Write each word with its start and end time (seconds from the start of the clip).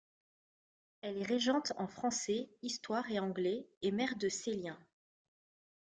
Elle 1.03 1.19
est 1.19 1.27
régente 1.27 1.73
en 1.77 1.85
français, 1.87 2.49
histoire 2.63 3.11
et 3.11 3.19
anglais 3.19 3.67
et 3.83 3.91
mère 3.91 4.15
de 4.15 4.29
Celien. 4.29 4.79